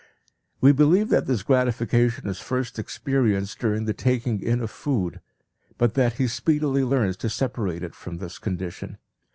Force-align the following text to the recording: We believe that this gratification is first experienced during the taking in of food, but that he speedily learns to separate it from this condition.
We 0.61 0.71
believe 0.71 1.09
that 1.09 1.27
this 1.27 1.43
gratification 1.43 2.27
is 2.27 2.39
first 2.39 2.79
experienced 2.79 3.59
during 3.59 3.85
the 3.85 3.93
taking 3.93 4.41
in 4.41 4.59
of 4.61 4.71
food, 4.71 5.21
but 5.77 5.93
that 5.93 6.13
he 6.13 6.27
speedily 6.27 6.83
learns 6.83 7.17
to 7.17 7.29
separate 7.29 7.83
it 7.83 7.93
from 7.93 8.17
this 8.17 8.39
condition. 8.39 8.97